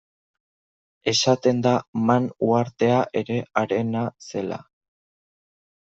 Esaten 1.11 1.59
da 1.67 1.75
Man 2.09 2.27
uhartea 2.49 2.99
ere 3.25 3.39
harena 3.63 4.05
zela. 4.33 4.63